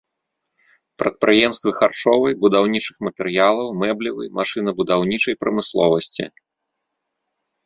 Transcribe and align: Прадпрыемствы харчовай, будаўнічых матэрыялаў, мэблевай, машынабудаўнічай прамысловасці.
Прадпрыемствы 1.01 1.69
харчовай, 1.79 2.33
будаўнічых 2.45 2.97
матэрыялаў, 3.09 3.67
мэблевай, 3.83 4.27
машынабудаўнічай 4.39 5.35
прамысловасці. 5.45 6.23